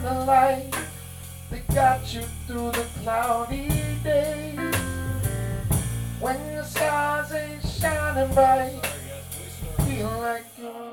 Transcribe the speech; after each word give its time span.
The 0.00 0.14
light 0.26 0.70
that 1.50 1.74
got 1.74 2.14
you 2.14 2.22
through 2.46 2.70
the 2.70 2.86
cloudy 3.02 3.68
days. 4.04 4.74
When 6.20 6.38
the 6.54 6.62
stars 6.62 7.32
ain't 7.32 7.66
shining 7.66 8.32
bright, 8.32 8.80
feel 9.84 10.10
like 10.20 10.46
you're 10.56 10.87